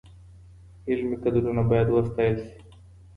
علمي 0.87 1.17
کدرونه 1.23 1.61
باید 1.69 1.87
وستایل 1.89 2.35
سي. 2.45 2.57